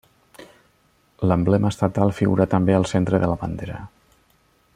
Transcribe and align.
L'emblema 1.31 1.71
estatal 1.75 2.15
figura 2.21 2.49
també 2.57 2.79
al 2.79 2.89
centre 2.95 3.21
de 3.25 3.31
la 3.33 3.37
bandera. 3.45 3.79